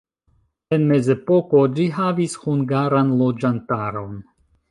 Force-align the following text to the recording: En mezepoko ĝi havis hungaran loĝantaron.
En 0.77 0.85
mezepoko 0.91 1.61
ĝi 1.75 1.85
havis 1.99 2.35
hungaran 2.47 3.13
loĝantaron. 3.23 4.19